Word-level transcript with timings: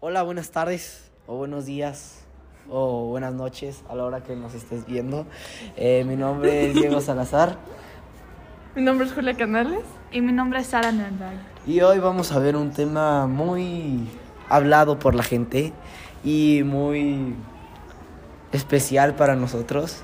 Hola, 0.00 0.22
buenas 0.22 0.50
tardes 0.50 1.10
o 1.26 1.36
buenos 1.36 1.66
días 1.66 2.24
o 2.70 3.06
buenas 3.08 3.34
noches 3.34 3.82
a 3.88 3.94
la 3.94 4.04
hora 4.04 4.22
que 4.22 4.34
nos 4.34 4.54
estés 4.54 4.86
viendo. 4.86 5.26
Eh, 5.76 6.04
mi 6.06 6.16
nombre 6.16 6.68
es 6.68 6.74
Diego 6.74 7.00
Salazar 7.02 7.56
Mi 8.74 8.82
nombre 8.82 9.06
es 9.06 9.12
Julia 9.12 9.34
Canales. 9.34 9.82
Y 10.10 10.20
mi 10.22 10.32
nombre 10.32 10.60
es 10.60 10.68
Sara 10.68 10.90
Nürnberg. 10.90 11.38
y 11.66 11.80
hoy 11.82 11.98
vamos 11.98 12.32
a 12.32 12.38
ver 12.38 12.56
un 12.56 12.70
tema 12.72 13.26
muy 13.26 14.08
hablado 14.48 14.98
por 14.98 15.14
la 15.14 15.22
gente 15.22 15.72
y 16.24 16.62
muy 16.64 17.34
especial 18.52 19.14
para 19.14 19.36
nosotros. 19.36 20.02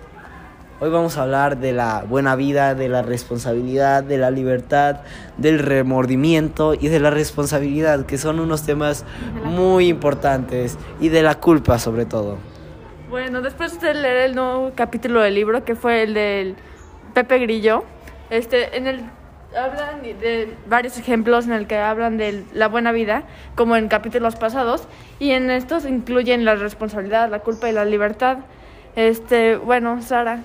Hoy 0.79 0.91
vamos 0.91 1.17
a 1.17 1.23
hablar 1.23 1.57
de 1.57 1.73
la 1.73 2.05
buena 2.07 2.37
vida, 2.37 2.75
de 2.75 2.91
la 2.91 3.01
responsabilidad, 3.01 4.05
de 4.05 4.19
la 4.19 4.31
libertad, 4.31 5.01
del 5.39 5.59
remordimiento 5.59 6.75
y 6.75 6.89
de 6.89 7.01
la 7.01 7.09
responsabilidad, 7.09 8.05
que 8.05 8.19
son 8.19 8.41
unos 8.41 8.67
temas 8.67 9.07
muy 9.43 9.89
importantes 9.89 10.77
y 11.01 11.09
de 11.09 11.23
la 11.23 11.37
culpa 11.37 11.79
sobre 11.79 12.05
todo. 12.05 12.37
Bueno, 13.09 13.41
después 13.41 13.81
de 13.81 13.95
leer 13.95 14.17
el 14.19 14.35
nuevo 14.35 14.73
capítulo 14.75 15.23
del 15.23 15.35
libro, 15.35 15.65
que 15.65 15.77
fue 15.77 16.03
el 16.03 16.13
del 16.13 16.57
Pepe 17.15 17.39
Grillo, 17.39 17.85
este, 18.29 18.77
en 18.77 18.87
el 18.87 19.05
hablan 19.57 20.03
de 20.03 20.55
varios 20.69 20.99
ejemplos 20.99 21.47
en 21.47 21.53
el 21.53 21.67
que 21.67 21.79
hablan 21.79 22.19
de 22.19 22.45
la 22.53 22.69
buena 22.69 22.93
vida, 22.93 23.23
como 23.55 23.77
en 23.77 23.89
capítulos 23.89 24.37
pasados, 24.37 24.87
y 25.21 25.31
en 25.31 25.51
estos 25.51 25.87
incluyen 25.87 26.45
la 26.45 26.55
responsabilidad, 26.55 27.31
la 27.31 27.39
culpa 27.39 27.67
y 27.71 27.73
la 27.73 27.87
libertad. 27.87 28.41
Este, 28.95 29.57
bueno, 29.57 30.03
Sara. 30.03 30.41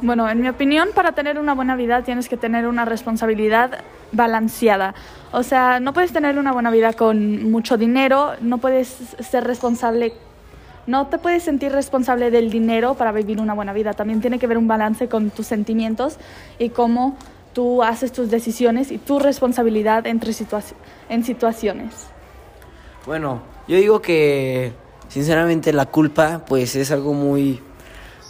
Bueno, 0.00 0.28
en 0.28 0.40
mi 0.40 0.48
opinión, 0.48 0.90
para 0.94 1.12
tener 1.12 1.38
una 1.38 1.54
buena 1.54 1.74
vida 1.74 2.02
tienes 2.02 2.28
que 2.28 2.36
tener 2.36 2.68
una 2.68 2.84
responsabilidad 2.84 3.80
balanceada. 4.12 4.94
O 5.32 5.42
sea, 5.42 5.80
no 5.80 5.92
puedes 5.92 6.12
tener 6.12 6.38
una 6.38 6.52
buena 6.52 6.70
vida 6.70 6.92
con 6.92 7.50
mucho 7.50 7.76
dinero, 7.76 8.32
no 8.40 8.58
puedes 8.58 8.88
ser 8.88 9.44
responsable, 9.44 10.12
no 10.86 11.08
te 11.08 11.18
puedes 11.18 11.42
sentir 11.42 11.72
responsable 11.72 12.30
del 12.30 12.50
dinero 12.50 12.94
para 12.94 13.10
vivir 13.10 13.40
una 13.40 13.54
buena 13.54 13.72
vida. 13.72 13.92
También 13.94 14.20
tiene 14.20 14.38
que 14.38 14.46
haber 14.46 14.58
un 14.58 14.68
balance 14.68 15.08
con 15.08 15.30
tus 15.30 15.46
sentimientos 15.48 16.16
y 16.60 16.68
cómo 16.68 17.16
tú 17.52 17.82
haces 17.82 18.12
tus 18.12 18.30
decisiones 18.30 18.92
y 18.92 18.98
tu 18.98 19.18
responsabilidad 19.18 20.06
entre 20.06 20.32
situa- 20.32 20.62
en 21.08 21.24
situaciones. 21.24 22.06
Bueno, 23.04 23.42
yo 23.66 23.76
digo 23.76 24.00
que 24.00 24.72
sinceramente 25.08 25.72
la 25.72 25.86
culpa 25.86 26.42
pues 26.46 26.76
es 26.76 26.92
algo 26.92 27.14
muy 27.14 27.60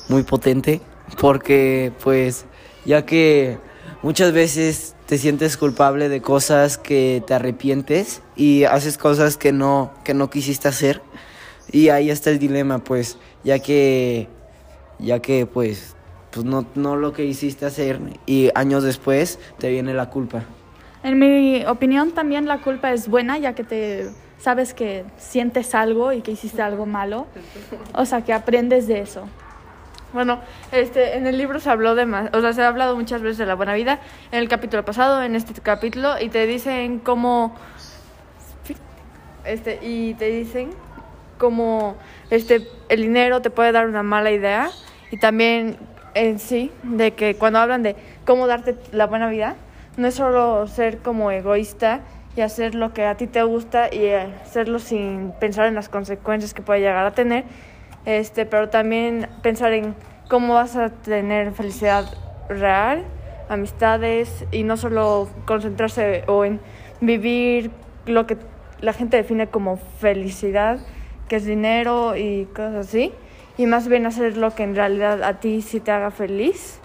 muy 0.09 0.23
potente 0.23 0.81
porque 1.21 1.93
pues 2.03 2.47
ya 2.85 3.05
que 3.05 3.59
muchas 4.03 4.33
veces 4.33 4.95
te 5.07 5.19
sientes 5.19 5.57
culpable 5.57 6.09
de 6.09 6.21
cosas 6.21 6.79
que 6.79 7.23
te 7.27 7.35
arrepientes 7.35 8.23
y 8.37 8.65
haces 8.65 8.99
cosas 8.99 9.37
que 9.37 9.53
no 9.53 9.93
que 10.05 10.15
no 10.15 10.31
quisiste 10.31 10.69
hacer 10.69 11.03
y 11.71 11.89
ahí 11.89 12.11
está 12.11 12.31
el 12.31 12.39
dilema 12.39 12.79
pues 12.79 13.19
ya 13.45 13.59
que 13.59 14.29
ya 14.99 15.21
que 15.21 15.47
pues 15.47 15.97
pues 16.31 16.45
no 16.45 16.67
no 16.75 16.97
lo 16.97 17.13
que 17.13 17.25
hiciste 17.25 17.67
hacer 17.67 18.01
y 18.27 18.51
años 18.55 18.83
después 18.83 19.39
te 19.59 19.71
viene 19.71 19.95
la 19.95 20.11
culpa. 20.11 20.45
En 21.05 21.19
mi 21.19 21.65
opinión 21.67 22.13
también 22.13 22.47
la 22.47 22.59
culpa 22.59 22.93
es 22.93 23.09
buena 23.09 23.37
ya 23.39 23.55
que 23.55 23.65
te 23.65 24.11
sabes 24.43 24.75
que 24.75 25.05
sientes 25.17 25.75
algo 25.75 26.13
y 26.13 26.21
que 26.21 26.33
hiciste 26.33 26.63
algo 26.63 26.85
malo. 26.85 27.27
O 27.95 28.05
sea, 28.05 28.23
que 28.23 28.33
aprendes 28.33 28.89
de 28.89 29.01
eso. 29.01 29.29
Bueno, 30.13 30.41
este, 30.73 31.17
en 31.17 31.27
el 31.27 31.39
libro 31.39 31.59
se 31.59 31.71
habló 31.71 31.95
de 31.95 32.05
más, 32.05 32.29
o 32.35 32.41
sea, 32.43 32.53
se 32.53 32.63
ha 32.63 32.69
hablado 32.69 32.97
muchas 32.97 33.23
veces 33.23 33.39
de 33.39 33.47
la 33.47 33.55
buena 33.55 33.73
vida, 33.73 34.01
en 34.31 34.41
el 34.41 34.49
capítulo 34.49 34.85
pasado, 34.85 35.23
en 35.23 35.35
este 35.35 35.59
capítulo, 35.61 36.21
y 36.21 36.29
te 36.29 36.47
dicen 36.47 36.99
cómo, 36.99 37.55
este, 39.47 39.79
y 39.81 40.13
te 40.15 40.27
dicen 40.27 40.71
cómo, 41.39 41.97
este, 42.29 42.69
el 42.91 43.01
dinero 43.01 43.41
te 43.41 43.49
puede 43.49 43.73
dar 43.73 43.87
una 43.87 44.03
mala 44.03 44.31
idea, 44.31 44.69
y 45.11 45.17
también 45.17 45.79
en 46.15 46.39
sí, 46.39 46.71
de 46.83 47.13
que 47.15 47.37
cuando 47.37 47.61
hablan 47.61 47.83
de 47.83 47.97
cómo 48.27 48.47
darte 48.47 48.77
la 48.93 49.07
buena 49.07 49.31
vida, 49.31 49.57
no 49.97 50.09
es 50.09 50.15
solo 50.15 50.67
ser 50.67 50.99
como 50.99 51.31
egoísta 51.31 52.01
y 52.37 52.43
hacer 52.43 52.75
lo 52.75 52.93
que 52.93 53.07
a 53.07 53.17
ti 53.17 53.27
te 53.27 53.43
gusta 53.43 53.93
y 53.93 54.11
hacerlo 54.11 54.79
sin 54.79 55.33
pensar 55.41 55.67
en 55.67 55.75
las 55.75 55.89
consecuencias 55.89 56.53
que 56.53 56.61
puede 56.61 56.81
llegar 56.81 57.07
a 57.07 57.13
tener, 57.13 57.45
este, 58.05 58.47
pero 58.47 58.69
también 58.69 59.29
pensar 59.43 59.73
en 59.73 59.95
cómo 60.29 60.55
vas 60.55 60.77
a 60.77 60.91
tener 60.91 61.53
felicidad 61.53 62.07
real, 62.49 63.05
amistades 63.49 64.45
y 64.51 64.63
no 64.63 64.77
solo 64.77 65.29
concentrarse 65.45 66.25
o 66.27 66.45
en 66.45 66.61
vivir 67.01 67.71
lo 68.07 68.27
que 68.27 68.37
la 68.81 68.93
gente 68.93 69.17
define 69.17 69.47
como 69.47 69.77
felicidad, 69.77 70.81
que 71.29 71.37
es 71.37 71.45
dinero 71.45 72.17
y 72.17 72.47
cosas 72.47 72.89
así, 72.89 73.13
y 73.57 73.67
más 73.67 73.89
bien 73.89 74.07
hacer 74.07 74.37
lo 74.37 74.55
que 74.55 74.65
en 74.65 74.75
realidad 74.75 75.23
a 75.23 75.41
ti 75.41 75.63
sí 75.63 75.81
te 75.81 75.91
haga 75.91 76.11
feliz, 76.11 76.81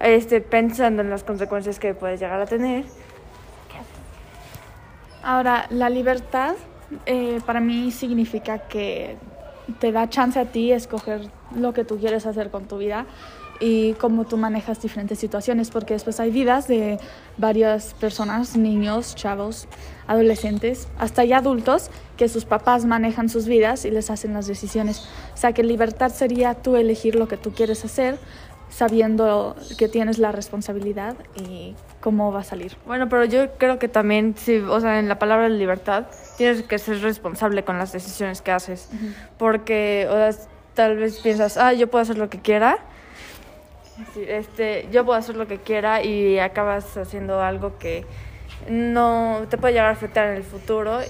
este, 0.00 0.40
pensando 0.40 1.02
en 1.02 1.10
las 1.10 1.24
consecuencias 1.24 1.78
que 1.78 1.94
puedes 1.94 2.20
llegar 2.20 2.40
a 2.40 2.46
tener. 2.46 2.84
Ahora, 5.22 5.66
la 5.70 5.90
libertad 5.90 6.54
eh, 7.06 7.40
para 7.44 7.60
mí 7.60 7.90
significa 7.90 8.58
que 8.58 9.16
te 9.78 9.92
da 9.92 10.08
chance 10.08 10.38
a 10.38 10.46
ti 10.46 10.72
escoger 10.72 11.30
lo 11.54 11.72
que 11.72 11.84
tú 11.84 11.98
quieres 11.98 12.26
hacer 12.26 12.50
con 12.50 12.66
tu 12.66 12.78
vida 12.78 13.06
y 13.60 13.92
cómo 13.94 14.24
tú 14.24 14.38
manejas 14.38 14.80
diferentes 14.80 15.18
situaciones, 15.18 15.70
porque 15.70 15.92
después 15.92 16.18
hay 16.18 16.30
vidas 16.30 16.66
de 16.66 16.98
varias 17.36 17.94
personas, 17.94 18.56
niños, 18.56 19.14
chavos, 19.14 19.68
adolescentes, 20.06 20.88
hasta 20.98 21.24
ya 21.24 21.38
adultos, 21.38 21.90
que 22.16 22.28
sus 22.28 22.46
papás 22.46 22.86
manejan 22.86 23.28
sus 23.28 23.46
vidas 23.46 23.84
y 23.84 23.90
les 23.90 24.10
hacen 24.10 24.32
las 24.32 24.46
decisiones. 24.46 25.06
O 25.34 25.36
sea, 25.36 25.52
que 25.52 25.62
libertad 25.62 26.10
sería 26.10 26.54
tú 26.54 26.76
elegir 26.76 27.14
lo 27.14 27.28
que 27.28 27.36
tú 27.36 27.52
quieres 27.52 27.84
hacer, 27.84 28.18
sabiendo 28.70 29.56
que 29.76 29.88
tienes 29.88 30.18
la 30.18 30.32
responsabilidad 30.32 31.16
y 31.36 31.74
cómo 32.00 32.32
va 32.32 32.40
a 32.40 32.44
salir. 32.44 32.76
Bueno, 32.86 33.08
pero 33.08 33.24
yo 33.24 33.52
creo 33.58 33.78
que 33.78 33.88
también, 33.88 34.34
sí, 34.36 34.56
o 34.56 34.80
sea, 34.80 34.98
en 34.98 35.08
la 35.08 35.18
palabra 35.18 35.48
libertad, 35.48 36.06
tienes 36.38 36.62
que 36.62 36.78
ser 36.78 37.00
responsable 37.02 37.64
con 37.64 37.78
las 37.78 37.92
decisiones 37.92 38.40
que 38.40 38.52
haces. 38.52 38.88
Porque, 39.38 40.06
o 40.08 40.12
sea, 40.12 40.30
tal 40.74 40.96
vez 40.96 41.20
piensas, 41.20 41.56
ah, 41.56 41.72
yo 41.72 41.90
puedo 41.90 42.02
hacer 42.02 42.16
lo 42.16 42.30
que 42.30 42.40
quiera. 42.40 42.78
Sí, 44.14 44.24
este, 44.26 44.88
yo 44.90 45.04
puedo 45.04 45.18
hacer 45.18 45.36
lo 45.36 45.46
que 45.46 45.58
quiera 45.58 46.02
y 46.02 46.38
acabas 46.38 46.96
haciendo 46.96 47.42
algo 47.42 47.76
que 47.78 48.06
no 48.68 49.42
te 49.50 49.58
puede 49.58 49.74
llegar 49.74 49.88
a 49.88 49.92
afectar 49.92 50.28
en 50.28 50.36
el 50.36 50.44
futuro 50.44 51.00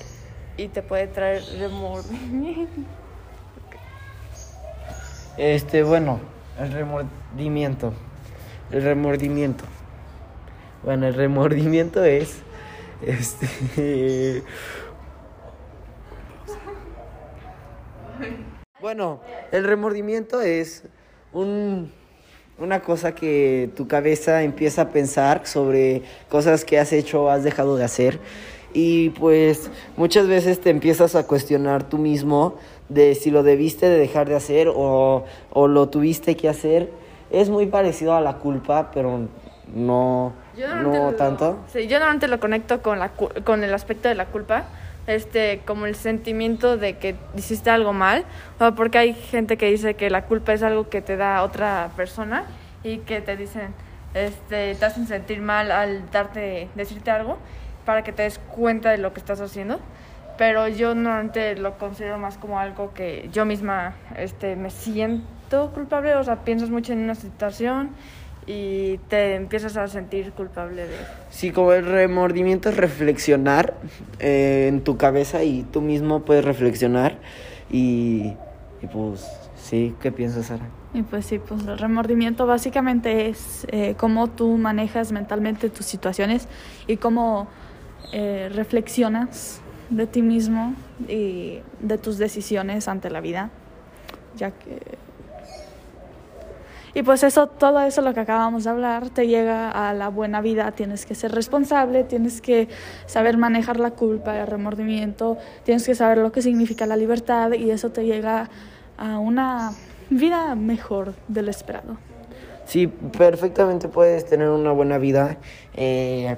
y 0.57 0.69
te 0.69 0.83
puede 0.83 1.07
traer 1.07 1.43
remordimiento. 1.59 2.81
Este, 5.37 5.85
bueno, 5.85 6.19
el 6.61 6.73
remordimiento. 6.73 7.93
El 8.71 8.83
remordimiento. 8.83 9.65
Bueno, 10.85 11.07
el 11.07 11.15
remordimiento 11.15 12.05
es. 12.05 12.43
Este. 13.03 14.43
Bueno, 18.81 19.21
el 19.53 19.65
remordimiento 19.65 20.41
es 20.41 20.85
un, 21.33 21.93
una 22.59 22.81
cosa 22.81 23.15
que 23.15 23.71
tu 23.77 23.89
cabeza 23.89 24.43
empieza 24.43 24.83
a 24.83 24.89
pensar 24.89 25.47
sobre 25.47 26.03
cosas 26.29 26.65
que 26.65 26.79
has 26.79 26.93
hecho 26.93 27.25
o 27.25 27.29
has 27.31 27.45
dejado 27.45 27.77
de 27.77 27.85
hacer. 27.85 28.19
Y 28.73 29.11
pues 29.11 29.71
muchas 29.97 30.29
veces 30.29 30.61
te 30.61 30.71
empiezas 30.71 31.15
a 31.15 31.27
cuestionar 31.27 31.83
tú 31.85 31.99
mismo 31.99 32.55
de 32.89 33.15
si 33.15 33.31
lo 33.31 33.43
debiste 33.43 33.89
de 33.89 33.99
dejar 33.99 34.29
de 34.29 34.37
hacer 34.37 34.69
o, 34.75 35.25
o 35.53 35.69
lo 35.69 35.89
tuviste 35.89 36.37
que 36.37 36.49
hacer. 36.49 36.91
Es 37.31 37.49
muy 37.51 37.67
parecido 37.67 38.15
a 38.15 38.21
la 38.21 38.35
culpa, 38.35 38.91
pero 38.93 39.29
no, 39.75 40.33
no 40.57 40.83
lo- 41.11 41.17
tanto. 41.17 41.59
Sí, 41.73 41.87
yo 41.87 41.99
normalmente 41.99 42.29
lo 42.29 42.41
conecto 42.41 42.83
con, 42.83 42.99
la, 42.99 43.11
con 43.11 43.63
el 43.65 43.73
aspecto 43.75 44.09
de 44.09 44.15
la 44.15 44.27
culpa, 44.27 44.65
este, 45.07 45.61
como 45.65 45.87
el 45.87 45.95
sentimiento 45.95 46.77
de 46.77 46.97
que 46.99 47.15
hiciste 47.37 47.71
algo 47.71 47.93
mal, 47.93 48.25
o 48.61 48.73
porque 48.73 48.99
hay 48.99 49.15
gente 49.15 49.57
que 49.57 49.71
dice 49.71 49.95
que 49.95 50.11
la 50.11 50.25
culpa 50.27 50.53
es 50.53 50.63
algo 50.63 50.89
que 50.89 51.01
te 51.03 51.17
da 51.17 51.43
otra 51.43 51.91
persona 51.97 52.45
y 52.85 52.99
que 52.99 53.21
te 53.21 53.37
dicen, 53.37 53.75
este, 54.15 54.75
te 54.75 54.85
hacen 54.85 55.07
sentir 55.07 55.41
mal 55.41 55.71
al 55.71 56.11
darte, 56.11 56.69
decirte 56.75 57.11
algo 57.11 57.39
para 57.91 58.05
que 58.05 58.13
te 58.13 58.23
des 58.23 58.39
cuenta 58.39 58.93
de 58.93 58.99
lo 58.99 59.13
que 59.13 59.19
estás 59.19 59.41
haciendo. 59.41 59.81
Pero 60.39 60.69
yo 60.69 60.95
normalmente 60.95 61.57
lo 61.57 61.77
considero 61.77 62.19
más 62.19 62.39
como 62.39 62.61
algo 62.61 62.95
que 62.95 63.29
yo 63.33 63.45
misma 63.45 63.97
este, 64.17 64.55
me 64.55 64.71
siento 64.71 65.73
culpable, 65.75 66.15
o 66.15 66.23
sea, 66.23 66.45
piensas 66.45 66.71
mucho 66.71 66.93
en 66.93 67.01
una 67.01 67.17
situación 67.17 67.91
y 68.47 68.99
te 69.09 69.35
empiezas 69.35 69.77
a 69.77 69.89
sentir 69.89 70.31
culpable 70.31 70.87
de 70.87 70.95
Sí, 71.31 71.51
como 71.51 71.73
el 71.73 71.85
remordimiento 71.85 72.69
es 72.69 72.77
reflexionar 72.77 73.75
eh, 74.21 74.67
en 74.69 74.83
tu 74.83 74.97
cabeza 74.97 75.43
y 75.43 75.65
tú 75.65 75.81
mismo 75.81 76.21
puedes 76.21 76.45
reflexionar 76.45 77.19
y, 77.71 78.35
y 78.81 78.87
pues 78.87 79.29
sí, 79.57 79.97
¿qué 80.01 80.13
piensas, 80.13 80.47
Sara? 80.47 80.69
Y 80.95 81.03
pues 81.03 81.27
sí, 81.27 81.39
pues 81.39 81.67
el 81.67 81.77
remordimiento 81.77 82.47
básicamente 82.47 83.29
es 83.29 83.67
eh, 83.73 83.95
cómo 83.97 84.29
tú 84.29 84.57
manejas 84.59 85.11
mentalmente 85.11 85.71
tus 85.71 85.87
situaciones 85.87 86.49
y 86.87 86.97
cómo 86.97 87.49
eh, 88.13 88.51
reflexionas 88.53 89.61
de 89.89 90.07
ti 90.07 90.23
mismo 90.23 90.75
y 91.09 91.61
de 91.81 91.99
tus 91.99 92.19
decisiones 92.19 92.89
ante 92.89 93.11
la 93.11 93.21
vida, 93.21 93.51
ya 94.37 94.51
que 94.53 94.81
y 96.93 97.03
pues 97.03 97.23
eso, 97.23 97.47
todo 97.47 97.81
eso 97.81 98.03
lo 98.03 98.15
que 98.15 98.21
acabamos 98.21 98.65
de 98.65 98.71
hablar, 98.71 99.11
te 99.11 99.29
llega 99.29 99.71
a 99.71 99.95
la 99.95 100.09
buena 100.09 100.41
vida, 100.41 100.73
tienes 100.73 101.07
que 101.07 101.15
ser 101.15 101.33
responsable, 101.33 102.03
tienes 102.03 102.41
que 102.41 102.69
saber 103.07 103.39
manejar 103.39 103.79
la 103.79 103.93
culpa, 103.93 104.37
el 104.41 104.47
remordimiento, 104.47 105.39
tienes 105.65 105.87
que 105.87 105.95
saber 105.95 106.19
lo 106.19 106.33
que 106.33 106.43
significa 106.43 106.87
la 106.87 106.97
libertad 106.97 107.53
y 107.53 107.71
eso 107.71 107.91
te 107.91 108.05
llega 108.05 108.51
a 108.99 109.19
una 109.19 109.73
vida 110.11 110.57
mejor 110.57 111.15
de 111.29 111.43
lo 111.43 111.51
esperado. 111.51 111.97
Sí, 112.65 112.89
perfectamente 112.89 113.89
puedes 113.89 114.27
tener 114.27 114.49
una 114.49 114.73
buena 114.73 114.99
vida. 114.99 115.39
Eh, 115.75 116.37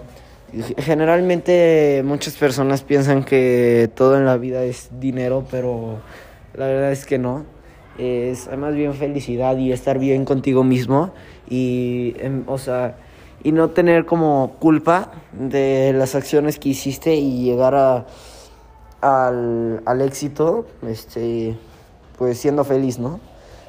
generalmente 0.78 2.02
muchas 2.04 2.34
personas 2.34 2.82
piensan 2.82 3.24
que 3.24 3.90
todo 3.94 4.16
en 4.16 4.26
la 4.26 4.36
vida 4.36 4.64
es 4.64 4.90
dinero, 5.00 5.46
pero 5.50 5.98
la 6.54 6.66
verdad 6.66 6.92
es 6.92 7.06
que 7.06 7.18
no 7.18 7.44
es 7.98 8.48
más 8.56 8.74
bien 8.74 8.94
felicidad 8.94 9.56
y 9.56 9.72
estar 9.72 9.98
bien 9.98 10.24
contigo 10.24 10.64
mismo 10.64 11.12
y, 11.48 12.14
em, 12.18 12.44
o 12.46 12.58
sea, 12.58 12.96
y 13.42 13.52
no 13.52 13.70
tener 13.70 14.06
como 14.06 14.56
culpa 14.60 15.10
de 15.32 15.92
las 15.94 16.14
acciones 16.14 16.58
que 16.58 16.70
hiciste 16.70 17.14
y 17.14 17.44
llegar 17.44 17.74
a, 17.74 18.06
al, 19.00 19.82
al 19.84 20.00
éxito, 20.00 20.66
este, 20.86 21.56
pues 22.16 22.38
siendo 22.38 22.64
feliz, 22.64 22.98
¿no? 22.98 23.20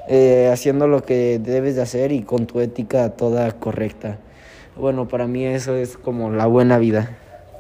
Eh, 0.08 0.50
haciendo 0.52 0.88
lo 0.88 1.04
que 1.04 1.40
debes 1.40 1.76
de 1.76 1.82
hacer 1.82 2.12
y 2.12 2.24
con 2.24 2.46
tu 2.46 2.60
ética 2.60 3.10
toda 3.12 3.52
correcta. 3.54 4.20
Bueno, 4.76 5.08
para 5.08 5.28
mí 5.28 5.46
eso 5.46 5.76
es 5.76 5.98
como 5.98 6.32
la 6.32 6.46
buena 6.46 6.78
vida. 6.78 7.18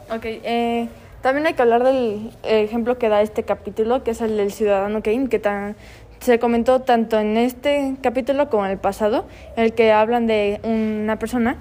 Ok, 0.09 0.25
eh, 0.25 0.87
también 1.21 1.47
hay 1.47 1.53
que 1.53 1.61
hablar 1.61 1.83
del 1.83 2.31
ejemplo 2.43 2.97
que 2.97 3.09
da 3.09 3.21
este 3.21 3.43
capítulo, 3.43 4.03
que 4.03 4.11
es 4.11 4.21
el 4.21 4.37
del 4.37 4.51
ciudadano 4.51 5.01
Kane, 5.01 5.29
que 5.29 5.39
tan, 5.39 5.75
se 6.19 6.39
comentó 6.39 6.81
tanto 6.81 7.19
en 7.19 7.37
este 7.37 7.95
capítulo 8.01 8.49
como 8.49 8.65
en 8.65 8.71
el 8.71 8.77
pasado, 8.77 9.25
en 9.55 9.65
el 9.65 9.73
que 9.73 9.91
hablan 9.91 10.27
de 10.27 10.59
una 10.63 11.19
persona 11.19 11.57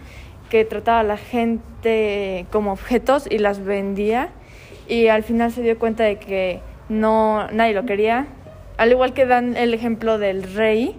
que 0.50 0.64
trataba 0.64 1.00
a 1.00 1.04
la 1.04 1.16
gente 1.16 2.46
como 2.50 2.72
objetos 2.72 3.26
y 3.30 3.38
las 3.38 3.64
vendía 3.64 4.30
y 4.88 5.08
al 5.08 5.22
final 5.22 5.50
se 5.50 5.62
dio 5.62 5.78
cuenta 5.78 6.04
de 6.04 6.16
que 6.16 6.60
no 6.88 7.48
nadie 7.50 7.72
lo 7.72 7.86
quería. 7.86 8.26
Al 8.76 8.90
igual 8.90 9.14
que 9.14 9.26
dan 9.26 9.56
el 9.56 9.74
ejemplo 9.74 10.18
del 10.18 10.42
rey, 10.54 10.96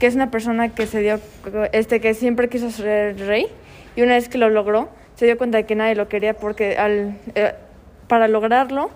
que 0.00 0.08
es 0.08 0.16
una 0.16 0.30
persona 0.32 0.70
que 0.70 0.86
se 0.86 1.00
dio 1.00 1.20
este 1.72 2.00
que 2.00 2.14
siempre 2.14 2.48
quiso 2.48 2.70
ser 2.70 3.16
rey 3.18 3.46
y 3.94 4.02
una 4.02 4.14
vez 4.14 4.28
que 4.28 4.38
lo 4.38 4.48
logró 4.48 4.88
se 5.14 5.26
dio 5.26 5.38
cuenta 5.38 5.58
de 5.58 5.66
que 5.66 5.76
nadie 5.76 5.94
lo 5.94 6.08
quería 6.08 6.34
porque 6.34 6.76
al 6.76 7.16
eh, 7.36 7.54
para 8.08 8.26
lograrlo 8.26 8.90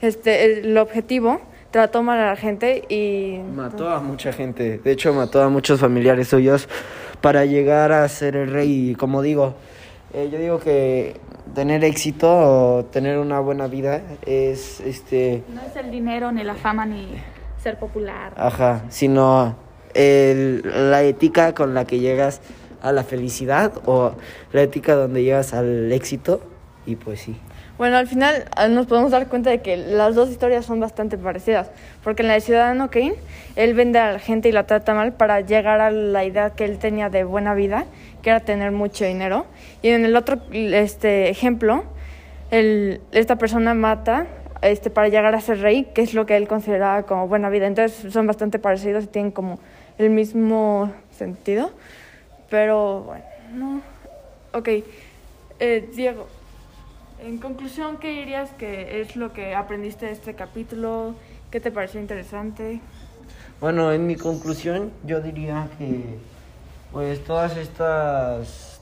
este 0.00 0.60
el 0.60 0.76
objetivo 0.78 1.40
trató 1.70 2.02
mal 2.02 2.18
a 2.18 2.26
la 2.26 2.36
gente 2.36 2.84
y... 2.88 3.38
Mató 3.54 3.90
a 3.90 4.00
mucha 4.00 4.32
gente, 4.32 4.78
de 4.78 4.90
hecho 4.90 5.12
mató 5.12 5.42
a 5.42 5.48
muchos 5.48 5.80
familiares 5.80 6.28
suyos 6.28 6.68
para 7.20 7.44
llegar 7.44 7.92
a 7.92 8.08
ser 8.08 8.36
el 8.36 8.50
rey. 8.50 8.90
Y 8.90 8.94
como 8.94 9.22
digo, 9.22 9.54
eh, 10.14 10.28
yo 10.32 10.38
digo 10.38 10.58
que 10.60 11.16
tener 11.54 11.84
éxito 11.84 12.28
o 12.28 12.84
tener 12.86 13.18
una 13.18 13.40
buena 13.40 13.66
vida 13.66 14.02
es 14.24 14.80
este... 14.80 15.42
No 15.52 15.60
es 15.62 15.76
el 15.76 15.90
dinero, 15.90 16.32
ni 16.32 16.44
la 16.44 16.54
fama, 16.54 16.86
ni 16.86 17.08
ser 17.62 17.78
popular. 17.78 18.32
Ajá, 18.36 18.84
sino 18.88 19.56
el, 19.94 20.62
la 20.90 21.02
ética 21.02 21.54
con 21.54 21.74
la 21.74 21.84
que 21.84 21.98
llegas 22.00 22.40
a 22.82 22.92
la 22.92 23.04
felicidad 23.04 23.72
o 23.86 24.12
la 24.52 24.62
ética 24.62 24.94
donde 24.94 25.22
llegas 25.22 25.54
al 25.54 25.90
éxito 25.92 26.40
y 26.86 26.96
pues 26.96 27.20
sí. 27.20 27.36
Bueno, 27.78 27.96
al 27.96 28.08
final 28.08 28.46
ah, 28.56 28.66
nos 28.66 28.86
podemos 28.86 29.12
dar 29.12 29.28
cuenta 29.28 29.50
de 29.50 29.60
que 29.60 29.76
las 29.76 30.16
dos 30.16 30.30
historias 30.30 30.66
son 30.66 30.80
bastante 30.80 31.16
parecidas, 31.16 31.70
porque 32.02 32.22
en 32.22 32.28
la 32.28 32.34
de 32.34 32.40
Ciudadano 32.40 32.90
Kane, 32.90 33.14
él 33.54 33.74
vende 33.74 34.00
a 34.00 34.12
la 34.12 34.18
gente 34.18 34.48
y 34.48 34.52
la 34.52 34.66
trata 34.66 34.94
mal 34.94 35.12
para 35.12 35.40
llegar 35.42 35.80
a 35.80 35.92
la 35.92 36.24
idea 36.24 36.50
que 36.50 36.64
él 36.64 36.78
tenía 36.78 37.08
de 37.08 37.22
buena 37.22 37.54
vida, 37.54 37.86
que 38.20 38.30
era 38.30 38.40
tener 38.40 38.72
mucho 38.72 39.04
dinero. 39.04 39.46
Y 39.80 39.90
en 39.90 40.04
el 40.04 40.16
otro 40.16 40.40
este 40.50 41.30
ejemplo, 41.30 41.84
esta 42.50 43.36
persona 43.36 43.74
mata 43.74 44.26
este, 44.60 44.90
para 44.90 45.08
llegar 45.08 45.36
a 45.36 45.40
ser 45.40 45.60
rey, 45.60 45.86
que 45.94 46.02
es 46.02 46.14
lo 46.14 46.26
que 46.26 46.36
él 46.36 46.48
consideraba 46.48 47.04
como 47.04 47.28
buena 47.28 47.48
vida. 47.48 47.68
Entonces 47.68 48.12
son 48.12 48.26
bastante 48.26 48.58
parecidos 48.58 49.04
y 49.04 49.06
tienen 49.06 49.30
como 49.30 49.60
el 49.98 50.10
mismo 50.10 50.92
sentido. 51.10 51.70
Pero 52.48 53.02
bueno, 53.02 53.24
no. 53.52 53.82
Ok, 54.52 54.68
eh, 55.60 55.90
Diego. 55.94 56.26
En 57.20 57.38
conclusión, 57.38 57.98
¿qué 57.98 58.10
dirías 58.10 58.50
que 58.50 59.00
es 59.00 59.16
lo 59.16 59.32
que 59.32 59.54
aprendiste 59.54 60.06
de 60.06 60.12
este 60.12 60.34
capítulo? 60.34 61.14
¿Qué 61.50 61.60
te 61.60 61.72
pareció 61.72 62.00
interesante? 62.00 62.80
Bueno, 63.60 63.92
en 63.92 64.06
mi 64.06 64.14
conclusión 64.14 64.92
yo 65.04 65.20
diría 65.20 65.68
que 65.78 66.18
pues 66.92 67.22
todas 67.24 67.56
estas 67.56 68.80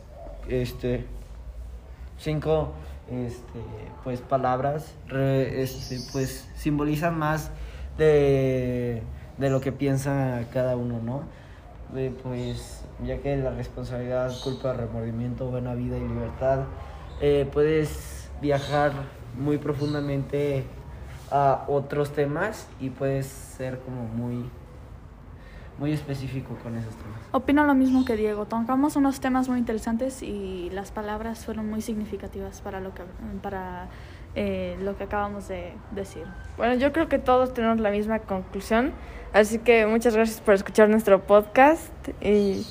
este 0.49 1.05
cinco 2.19 2.73
este 3.11 3.61
pues 4.05 4.21
palabras 4.21 4.93
este, 5.11 5.99
pues 6.13 6.47
simbolizan 6.57 7.19
más 7.19 7.51
de, 7.97 9.03
de 9.39 9.51
lo 9.51 9.61
que 9.61 9.73
piensa 9.73 10.45
cada 10.53 10.77
uno, 10.77 11.01
¿no? 11.03 11.23
pues 12.23 12.85
ya 13.05 13.19
que 13.19 13.37
la 13.37 13.51
responsabilidad, 13.51 14.33
culpa, 14.43 14.73
remordimiento, 14.73 15.47
buena 15.47 15.75
vida 15.75 15.97
y 15.97 16.01
libertad, 16.01 16.65
eh, 17.21 17.49
puedes 17.53 18.29
viajar 18.41 18.93
muy 19.39 19.59
profundamente 19.59 20.65
a 21.31 21.65
otros 21.69 22.13
temas 22.13 22.69
y 22.81 22.91
puedes 22.91 23.27
ser 23.27 23.79
como 23.81 24.05
muy 24.05 24.45
muy 25.79 25.93
específico 25.93 26.57
con 26.63 26.75
esos 26.75 26.95
temas. 26.95 27.21
Opino 27.33 27.65
lo 27.65 27.75
mismo 27.75 28.07
que 28.07 28.17
Diego. 28.17 28.47
Tocamos 28.47 28.97
unos 28.97 29.21
temas 29.21 29.49
muy 29.49 29.59
interesantes 29.59 30.23
y 30.23 30.71
las 30.71 30.91
palabras 30.91 31.45
fueron 31.45 31.69
muy 31.69 31.83
significativas 31.83 32.63
para 32.63 32.81
lo 32.81 32.95
que 32.95 33.03
para 33.43 33.89
eh, 34.37 34.77
lo 34.83 34.97
que 34.97 35.05
acabamos 35.05 35.49
de 35.49 35.73
decir. 35.91 36.25
Bueno, 36.57 36.75
yo 36.75 36.93
creo 36.93 37.09
que 37.09 37.19
todos 37.19 37.55
tenemos 37.55 37.81
la 37.81 37.91
misma 37.91 38.21
conclusión, 38.21 38.93
así 39.33 39.59
que 39.59 39.87
muchas 39.87 40.15
gracias 40.15 40.41
por 40.41 40.55
escuchar 40.55 40.89
nuestro 40.89 41.23
podcast 41.23 41.91
y 42.21 42.65